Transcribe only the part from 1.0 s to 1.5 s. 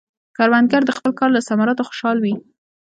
کار له